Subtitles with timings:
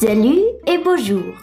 [0.00, 1.34] Salut et bonjour.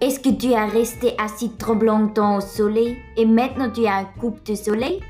[0.00, 4.04] Est-ce que tu as resté assis trop longtemps au soleil et maintenant tu as un
[4.04, 5.00] coupe de soleil?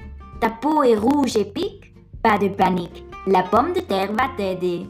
[0.41, 1.93] Ta peau est rouge et pique?
[2.23, 4.87] Pas de panique, la pomme de terre va t'aider.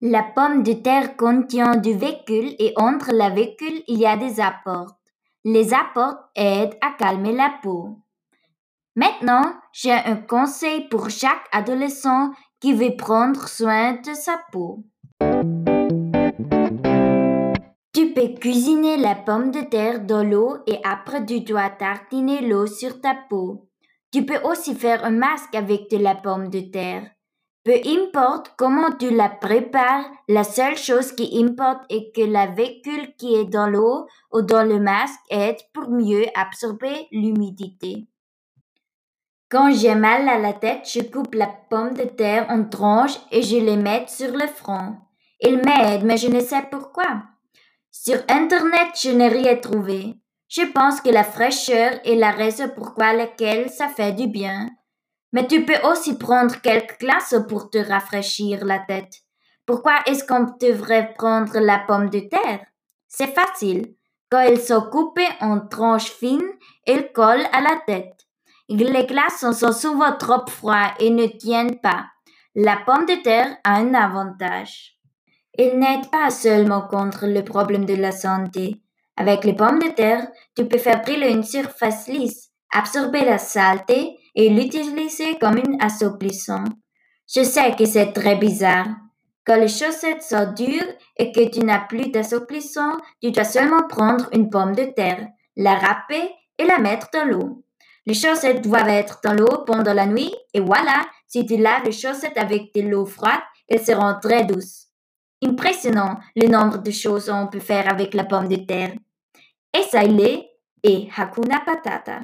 [0.00, 4.40] La pomme de terre contient du véhicule et entre la véhicule il y a des
[4.40, 4.98] apports.
[5.44, 7.98] Les apports aident à calmer la peau.
[8.98, 14.84] Maintenant, j'ai un conseil pour chaque adolescent qui veut prendre soin de sa peau.
[17.92, 22.66] Tu peux cuisiner la pomme de terre dans l'eau et après tu dois tartiner l'eau
[22.66, 23.68] sur ta peau.
[24.12, 27.10] Tu peux aussi faire un masque avec de la pomme de terre.
[27.64, 33.16] Peu importe comment tu la prépares, la seule chose qui importe est que la véhicule
[33.18, 38.06] qui est dans l'eau ou dans le masque aide pour mieux absorber l'humidité.
[39.56, 43.40] Quand j'ai mal à la tête, je coupe la pomme de terre en tranches et
[43.40, 44.96] je les mets sur le front.
[45.40, 47.22] Il m'aide, mais je ne sais pourquoi.
[47.90, 50.16] Sur Internet, je n'ai rien trouvé.
[50.46, 54.68] Je pense que la fraîcheur est la raison pourquoi laquelle ça fait du bien.
[55.32, 59.22] Mais tu peux aussi prendre quelques glaces pour te rafraîchir la tête.
[59.64, 62.66] Pourquoi est-ce qu'on devrait prendre la pomme de terre?
[63.08, 63.94] C'est facile.
[64.30, 66.52] Quand elles sont coupées en tranches fines,
[66.86, 68.15] elles collent à la tête.
[68.68, 72.06] Les glaçons sont souvent trop froids et ne tiennent pas.
[72.54, 74.96] La pomme de terre a un avantage.
[75.58, 78.82] Il n'aide pas seulement contre le problème de la santé.
[79.16, 80.26] Avec les pommes de terre,
[80.56, 86.64] tu peux faire brûler une surface lisse, absorber la saleté et l'utiliser comme un assouplissant.
[87.32, 88.88] Je sais que c'est très bizarre.
[89.46, 94.28] Quand les chaussettes sont dures et que tu n'as plus d'assouplissant, tu dois seulement prendre
[94.32, 97.65] une pomme de terre, la râper et la mettre dans l'eau.
[98.06, 101.92] Les chaussettes doivent être dans l'eau pendant la nuit et voilà, si tu laves les
[101.92, 104.86] chaussettes avec de l'eau froide, elles seront très douces.
[105.44, 108.92] Impressionnant le nombre de choses qu'on peut faire avec la pomme de terre.
[109.76, 110.48] Essaye-les
[110.84, 112.20] et Hakuna Patata.